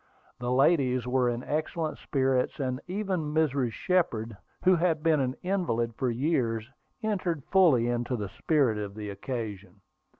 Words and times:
The 0.39 0.51
ladies 0.51 1.05
were 1.05 1.29
in 1.29 1.43
excellent 1.43 1.99
spirits, 1.99 2.59
and 2.59 2.81
even 2.87 3.35
Mrs. 3.35 3.71
Shepard, 3.71 4.35
who 4.63 4.75
had 4.77 5.03
been 5.03 5.19
an 5.19 5.35
invalid 5.43 5.93
for 5.93 6.09
years, 6.09 6.67
entered 7.03 7.43
fully 7.51 7.87
into 7.87 8.15
the 8.15 8.29
spirit 8.29 8.79
of 8.79 8.95
the 8.95 9.11
occasion. 9.11 9.81